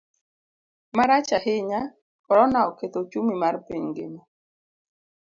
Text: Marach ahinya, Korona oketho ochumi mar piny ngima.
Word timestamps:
Marach 0.95 1.29
ahinya, 1.37 1.81
Korona 2.25 2.59
oketho 2.69 2.97
ochumi 3.03 3.33
mar 3.41 3.55
piny 3.65 3.83
ngima. 3.89 4.21